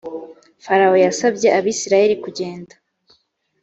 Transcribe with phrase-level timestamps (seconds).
[0.63, 2.73] farawo yasabye abisirayeli kugenda